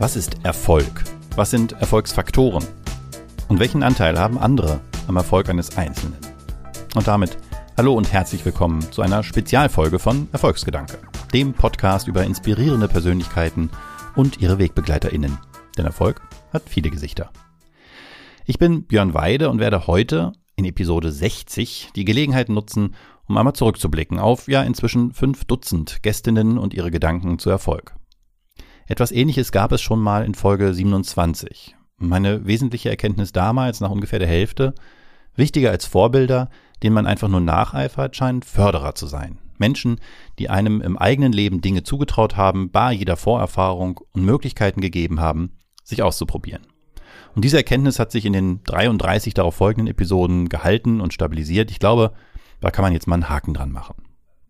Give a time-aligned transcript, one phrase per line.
[0.00, 1.02] Was ist Erfolg?
[1.34, 2.64] Was sind Erfolgsfaktoren?
[3.48, 6.16] Und welchen Anteil haben andere am Erfolg eines Einzelnen?
[6.94, 7.36] Und damit
[7.76, 11.00] hallo und herzlich willkommen zu einer Spezialfolge von Erfolgsgedanke,
[11.34, 13.70] dem Podcast über inspirierende Persönlichkeiten
[14.14, 15.36] und ihre WegbegleiterInnen.
[15.76, 16.20] Denn Erfolg
[16.52, 17.32] hat viele Gesichter.
[18.46, 22.94] Ich bin Björn Weide und werde heute in Episode 60 die Gelegenheit nutzen,
[23.26, 27.96] um einmal zurückzublicken auf ja inzwischen fünf Dutzend Gästinnen und ihre Gedanken zu Erfolg.
[28.90, 31.76] Etwas ähnliches gab es schon mal in Folge 27.
[31.98, 34.74] Meine wesentliche Erkenntnis damals, nach ungefähr der Hälfte,
[35.34, 36.48] wichtiger als Vorbilder,
[36.82, 39.36] denen man einfach nur nacheifert, scheinen Förderer zu sein.
[39.58, 40.00] Menschen,
[40.38, 45.58] die einem im eigenen Leben Dinge zugetraut haben, bar jeder Vorerfahrung und Möglichkeiten gegeben haben,
[45.84, 46.66] sich auszuprobieren.
[47.34, 51.70] Und diese Erkenntnis hat sich in den 33 darauf folgenden Episoden gehalten und stabilisiert.
[51.70, 52.12] Ich glaube,
[52.62, 53.96] da kann man jetzt mal einen Haken dran machen.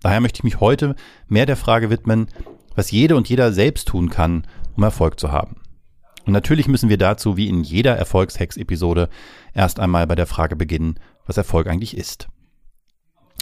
[0.00, 0.96] Daher möchte ich mich heute
[1.28, 2.26] mehr der Frage widmen,
[2.74, 4.46] was jede und jeder selbst tun kann,
[4.76, 5.56] um Erfolg zu haben.
[6.26, 9.08] Und natürlich müssen wir dazu, wie in jeder Erfolgshex-Episode,
[9.52, 12.28] erst einmal bei der Frage beginnen, was Erfolg eigentlich ist.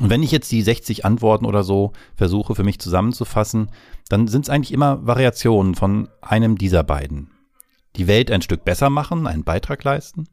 [0.00, 3.70] Und wenn ich jetzt die 60 Antworten oder so versuche für mich zusammenzufassen,
[4.08, 7.30] dann sind es eigentlich immer Variationen von einem dieser beiden.
[7.96, 10.28] Die Welt ein Stück besser machen, einen Beitrag leisten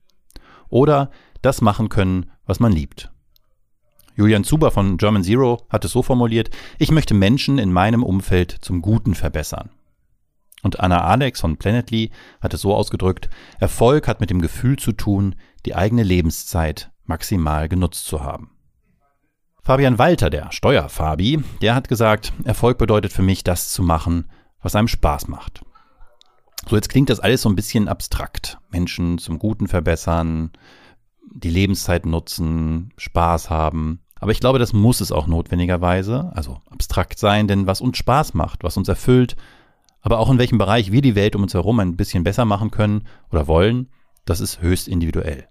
[0.69, 1.11] oder
[1.41, 3.11] das machen können, was man liebt.
[4.17, 8.51] Julian Zuber von German Zero hat es so formuliert, ich möchte Menschen in meinem Umfeld
[8.61, 9.69] zum Guten verbessern.
[10.63, 12.09] Und Anna Alex von Planetly
[12.41, 13.29] hat es so ausgedrückt,
[13.59, 15.35] Erfolg hat mit dem Gefühl zu tun,
[15.67, 18.49] die eigene Lebenszeit maximal genutzt zu haben.
[19.61, 24.31] Fabian Walter, der Steuerfabi, der hat gesagt, Erfolg bedeutet für mich, das zu machen,
[24.63, 25.61] was einem Spaß macht.
[26.67, 28.57] So, jetzt klingt das alles so ein bisschen abstrakt.
[28.71, 30.53] Menschen zum Guten verbessern,
[31.35, 33.99] die Lebenszeit nutzen, Spaß haben.
[34.19, 38.33] Aber ich glaube, das muss es auch notwendigerweise, also abstrakt sein, denn was uns Spaß
[38.33, 39.35] macht, was uns erfüllt,
[40.01, 42.71] aber auch in welchem Bereich wir die Welt um uns herum ein bisschen besser machen
[42.71, 43.89] können oder wollen,
[44.25, 45.47] das ist höchst individuell.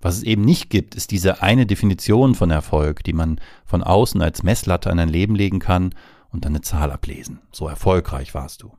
[0.00, 4.20] Was es eben nicht gibt, ist diese eine Definition von Erfolg, die man von außen
[4.20, 5.94] als Messlatte an ein Leben legen kann
[6.30, 7.40] und dann eine Zahl ablesen.
[7.52, 8.72] So erfolgreich warst du.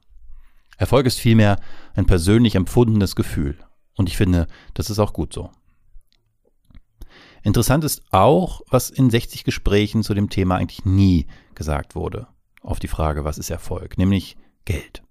[0.78, 1.60] Erfolg ist vielmehr
[1.96, 3.58] ein persönlich empfundenes Gefühl.
[3.96, 5.52] Und ich finde, das ist auch gut so.
[7.44, 12.28] Interessant ist auch, was in 60 Gesprächen zu dem Thema eigentlich nie gesagt wurde.
[12.62, 13.98] Auf die Frage, was ist Erfolg?
[13.98, 15.04] Nämlich Geld.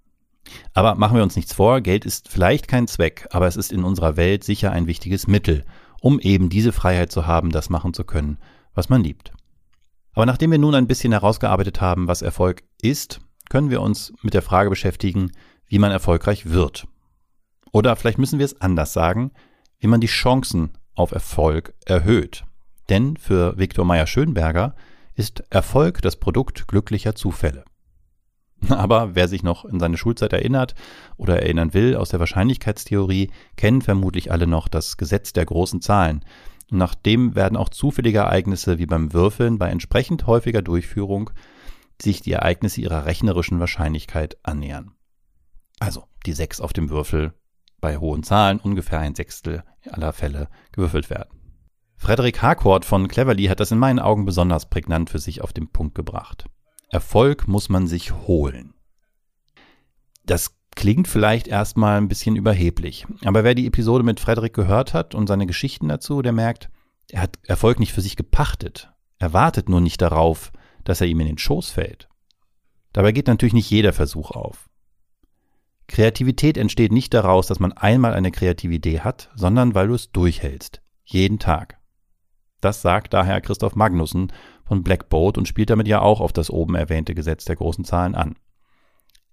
[0.73, 3.85] Aber machen wir uns nichts vor, Geld ist vielleicht kein Zweck, aber es ist in
[3.85, 5.65] unserer Welt sicher ein wichtiges Mittel,
[6.01, 8.39] um eben diese Freiheit zu haben, das machen zu können,
[8.75, 9.33] was man liebt.
[10.15, 14.35] Aber nachdem wir nun ein bisschen herausgearbeitet haben, was Erfolg ist, können wir uns mit
[14.35, 15.33] der Frage beschäftigen,
[15.67, 16.87] wie man erfolgreich wird.
[17.73, 19.33] Oder vielleicht müssen wir es anders sagen,
[19.79, 22.45] wie man die Chancen auf Erfolg erhöht.
[22.89, 24.75] Denn für Viktor Meyer-Schönberger
[25.15, 27.65] ist Erfolg das Produkt glücklicher Zufälle.
[28.69, 30.75] Aber wer sich noch in seine Schulzeit erinnert
[31.17, 36.25] oder erinnern will aus der Wahrscheinlichkeitstheorie, kennen vermutlich alle noch das Gesetz der großen Zahlen.
[36.71, 41.31] Nach dem werden auch zufällige Ereignisse wie beim Würfeln bei entsprechend häufiger Durchführung
[42.01, 44.93] sich die Ereignisse ihrer rechnerischen Wahrscheinlichkeit annähern.
[45.79, 47.35] Also die 6 auf dem Würfel
[47.83, 51.39] bei hohen Zahlen ungefähr ein Sechstel aller Fälle gewürfelt werden.
[51.97, 55.69] Frederick Harcourt von Cleverly hat das in meinen Augen besonders prägnant für sich auf den
[55.69, 56.47] Punkt gebracht.
[56.89, 58.75] Erfolg muss man sich holen.
[60.25, 65.15] Das klingt vielleicht erstmal ein bisschen überheblich, aber wer die Episode mit Frederick gehört hat
[65.15, 66.71] und seine Geschichten dazu, der merkt,
[67.11, 68.93] er hat Erfolg nicht für sich gepachtet.
[69.19, 70.53] Er wartet nur nicht darauf,
[70.85, 72.09] dass er ihm in den Schoß fällt.
[72.93, 74.69] Dabei geht natürlich nicht jeder Versuch auf.
[75.93, 80.11] Kreativität entsteht nicht daraus, dass man einmal eine kreative Idee hat, sondern weil du es
[80.11, 80.81] durchhältst.
[81.05, 81.79] Jeden Tag.
[82.63, 84.33] Das sagt daher Christoph Magnussen
[84.65, 87.85] von Black Boat und spielt damit ja auch auf das oben erwähnte Gesetz der großen
[87.85, 88.37] Zahlen an.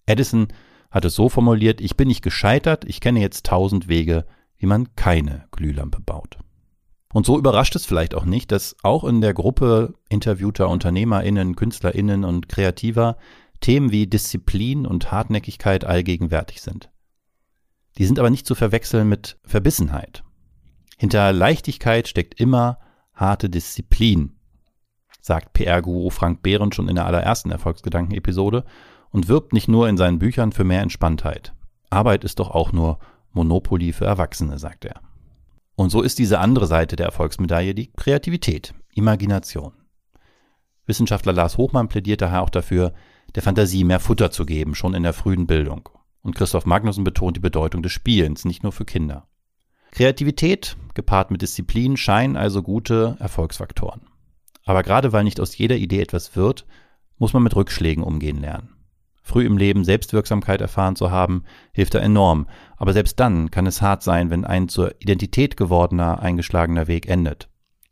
[0.05, 0.49] Edison
[0.91, 4.25] hat es so formuliert, ich bin nicht gescheitert, ich kenne jetzt tausend Wege,
[4.57, 6.39] wie man keine Glühlampe baut.
[7.13, 12.25] Und so überrascht es vielleicht auch nicht, dass auch in der Gruppe interviewter UnternehmerInnen, KünstlerInnen
[12.25, 13.15] und Kreativer
[13.59, 16.89] Themen wie Disziplin und Hartnäckigkeit allgegenwärtig sind.
[17.97, 20.23] Die sind aber nicht zu verwechseln mit Verbissenheit.
[20.97, 22.79] Hinter Leichtigkeit steckt immer
[23.13, 24.37] harte Disziplin,
[25.21, 28.63] sagt PR-Guru Frank Behren schon in der allerersten Erfolgsgedanken-Episode
[29.11, 31.53] und wirbt nicht nur in seinen Büchern für mehr Entspanntheit.
[31.89, 32.99] Arbeit ist doch auch nur
[33.31, 35.01] Monopoly für Erwachsene, sagt er.
[35.75, 39.73] Und so ist diese andere Seite der Erfolgsmedaille die Kreativität, Imagination.
[40.85, 42.93] Wissenschaftler Lars Hochmann plädiert daher auch dafür,
[43.35, 45.89] der Fantasie mehr Futter zu geben, schon in der frühen Bildung.
[46.21, 49.27] Und Christoph Magnussen betont die Bedeutung des Spielens, nicht nur für Kinder.
[49.91, 54.01] Kreativität gepaart mit Disziplin scheinen also gute Erfolgsfaktoren.
[54.65, 56.65] Aber gerade weil nicht aus jeder Idee etwas wird,
[57.17, 58.75] muss man mit Rückschlägen umgehen lernen.
[59.23, 62.47] Früh im Leben Selbstwirksamkeit erfahren zu haben, hilft da enorm.
[62.77, 67.49] Aber selbst dann kann es hart sein, wenn ein zur Identität gewordener, eingeschlagener Weg endet.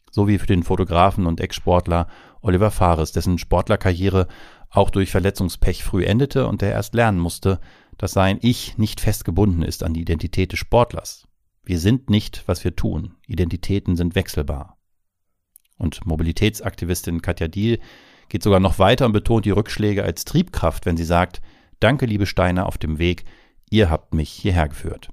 [0.09, 2.07] So wie für den Fotografen und Ex-Sportler
[2.41, 4.27] Oliver Fares, dessen Sportlerkarriere
[4.69, 7.59] auch durch Verletzungspech früh endete und der erst lernen musste,
[7.97, 11.27] dass sein Ich nicht festgebunden ist an die Identität des Sportlers.
[11.63, 13.15] Wir sind nicht, was wir tun.
[13.27, 14.77] Identitäten sind wechselbar.
[15.77, 17.79] Und Mobilitätsaktivistin Katja Diel
[18.29, 21.41] geht sogar noch weiter und betont die Rückschläge als Triebkraft, wenn sie sagt,
[21.79, 23.25] danke liebe Steine auf dem Weg,
[23.69, 25.09] ihr habt mich hierher geführt.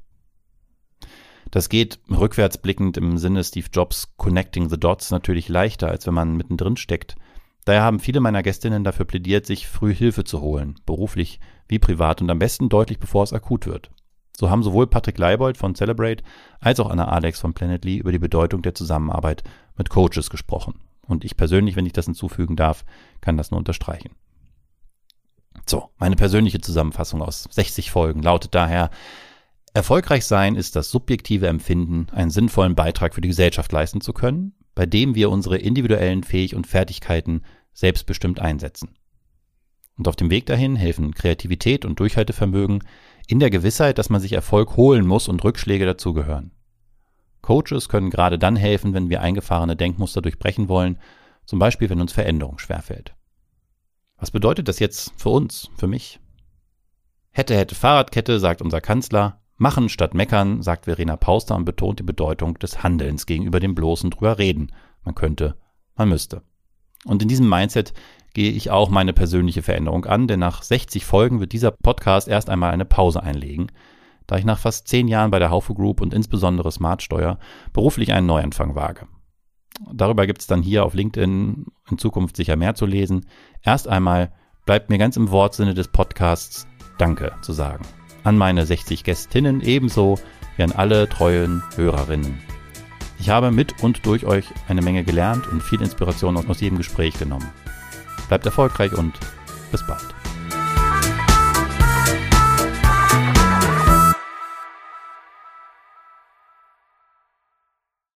[1.51, 6.15] Das geht rückwärts blickend im Sinne Steve Jobs Connecting the Dots natürlich leichter, als wenn
[6.15, 7.15] man mittendrin steckt.
[7.65, 12.21] Daher haben viele meiner Gästinnen dafür plädiert, sich früh Hilfe zu holen, beruflich wie privat
[12.21, 13.91] und am besten deutlich bevor es akut wird.
[14.37, 16.25] So haben sowohl Patrick Leibold von Celebrate
[16.61, 19.45] als auch Anna Alex von Planetly über die Bedeutung der Zusammenarbeit
[19.77, 20.81] mit Coaches gesprochen.
[21.07, 22.85] Und ich persönlich, wenn ich das hinzufügen darf,
[23.21, 24.11] kann das nur unterstreichen.
[25.67, 28.91] So, meine persönliche Zusammenfassung aus 60 Folgen lautet daher,
[29.73, 34.55] erfolgreich sein ist das subjektive Empfinden, einen sinnvollen Beitrag für die Gesellschaft leisten zu können,
[34.75, 37.43] bei dem wir unsere individuellen Fähig und Fertigkeiten
[37.73, 38.97] selbstbestimmt einsetzen.
[39.97, 42.83] Und auf dem Weg dahin helfen Kreativität und Durchhaltevermögen
[43.27, 46.51] in der Gewissheit, dass man sich Erfolg holen muss und Rückschläge dazugehören.
[47.43, 50.99] Coaches können gerade dann helfen, wenn wir eingefahrene Denkmuster durchbrechen wollen,
[51.45, 53.15] zum Beispiel wenn uns Veränderung schwerfällt.
[54.17, 56.21] Was bedeutet das jetzt für uns, für mich?
[57.31, 59.44] Hätte, hätte Fahrradkette, sagt unser Kanzler.
[59.57, 64.11] Machen statt meckern, sagt Verena Pauster und betont die Bedeutung des Handelns gegenüber dem bloßen
[64.11, 64.73] drüber reden.
[65.05, 65.57] Man könnte,
[65.97, 66.43] man müsste.
[67.05, 67.93] Und in diesem Mindset
[68.33, 72.51] gehe ich auch meine persönliche Veränderung an, denn nach 60 Folgen wird dieser Podcast erst
[72.51, 73.71] einmal eine Pause einlegen
[74.27, 77.39] da ich nach fast zehn Jahren bei der Haufe Group und insbesondere Smartsteuer
[77.73, 79.07] beruflich einen Neuanfang wage.
[79.93, 83.27] Darüber gibt es dann hier auf LinkedIn in Zukunft sicher mehr zu lesen.
[83.63, 84.33] Erst einmal
[84.67, 86.67] bleibt mir ganz im Wortsinne des Podcasts
[86.97, 87.85] Danke zu sagen.
[88.25, 90.19] An meine 60 Gästinnen ebenso
[90.57, 92.39] wie an alle treuen Hörerinnen.
[93.19, 97.19] Ich habe mit und durch euch eine Menge gelernt und viel Inspiration aus jedem Gespräch
[97.19, 97.49] genommen.
[98.29, 99.13] Bleibt erfolgreich und
[99.71, 100.15] bis bald.